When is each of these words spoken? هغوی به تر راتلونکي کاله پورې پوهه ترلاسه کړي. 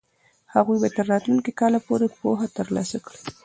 هغوی 0.53 0.77
به 0.81 0.89
تر 0.95 1.05
راتلونکي 1.11 1.51
کاله 1.59 1.79
پورې 1.87 2.07
پوهه 2.19 2.47
ترلاسه 2.57 2.97
کړي. 3.05 3.21